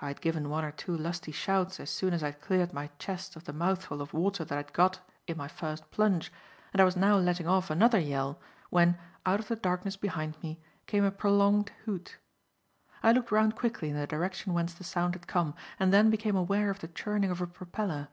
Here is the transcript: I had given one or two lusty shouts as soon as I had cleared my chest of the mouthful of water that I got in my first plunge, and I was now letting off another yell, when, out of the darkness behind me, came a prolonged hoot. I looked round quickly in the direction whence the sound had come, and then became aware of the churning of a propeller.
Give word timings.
I 0.00 0.06
had 0.08 0.22
given 0.22 0.48
one 0.48 0.64
or 0.64 0.70
two 0.70 0.96
lusty 0.96 1.30
shouts 1.30 1.78
as 1.78 1.90
soon 1.90 2.14
as 2.14 2.22
I 2.22 2.28
had 2.30 2.40
cleared 2.40 2.72
my 2.72 2.86
chest 2.98 3.36
of 3.36 3.44
the 3.44 3.52
mouthful 3.52 4.00
of 4.00 4.14
water 4.14 4.42
that 4.42 4.56
I 4.58 4.62
got 4.62 5.00
in 5.26 5.36
my 5.36 5.46
first 5.46 5.90
plunge, 5.90 6.32
and 6.72 6.80
I 6.80 6.86
was 6.86 6.96
now 6.96 7.18
letting 7.18 7.46
off 7.46 7.68
another 7.68 7.98
yell, 7.98 8.40
when, 8.70 8.96
out 9.26 9.40
of 9.40 9.48
the 9.48 9.56
darkness 9.56 9.98
behind 9.98 10.42
me, 10.42 10.58
came 10.86 11.04
a 11.04 11.10
prolonged 11.10 11.70
hoot. 11.84 12.16
I 13.02 13.12
looked 13.12 13.30
round 13.30 13.56
quickly 13.56 13.90
in 13.90 13.96
the 13.96 14.06
direction 14.06 14.54
whence 14.54 14.72
the 14.72 14.84
sound 14.84 15.14
had 15.14 15.26
come, 15.26 15.54
and 15.78 15.92
then 15.92 16.08
became 16.08 16.34
aware 16.34 16.70
of 16.70 16.80
the 16.80 16.88
churning 16.88 17.30
of 17.30 17.42
a 17.42 17.46
propeller. 17.46 18.08